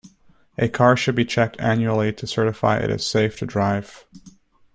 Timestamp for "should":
0.97-1.13